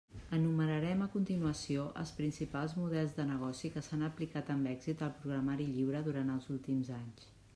Enumerarem 0.35 1.01
a 1.05 1.07
continuació 1.15 1.83
els 2.03 2.13
principals 2.21 2.73
models 2.79 3.13
de 3.19 3.27
negoci 3.33 3.71
que 3.75 3.85
s'han 3.89 4.07
aplicat 4.09 4.51
amb 4.55 4.71
èxit 4.73 5.05
al 5.09 5.15
programari 5.21 5.71
lliure 5.77 6.05
durant 6.11 6.35
els 6.39 6.49
últims 6.57 6.93
anys. 7.01 7.31